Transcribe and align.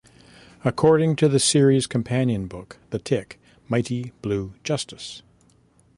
According 0.65 1.15
to 1.17 1.29
the 1.29 1.39
series' 1.39 1.85
companion 1.85 2.47
book, 2.47 2.79
The 2.89 2.97
Tick: 2.97 3.39
Mighty 3.69 4.13
Blue 4.23 4.55
Justice! 4.63 5.21